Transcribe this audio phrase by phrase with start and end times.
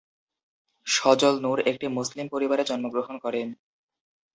[0.87, 3.47] সজল নুর একটি মুসলিম পরিবারে জন্মগ্রহণ করেন।